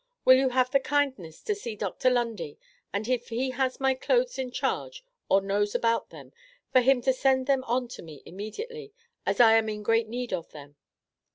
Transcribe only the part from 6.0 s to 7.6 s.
them, for him to send